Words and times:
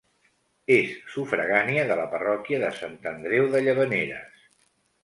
És 0.75 0.95
sufragània 1.15 1.85
de 1.91 1.99
la 2.01 2.09
parròquia 2.15 2.63
de 2.65 2.73
Sant 2.81 2.99
Andreu 3.15 3.49
de 3.55 3.67
Llavaneres. 3.69 4.47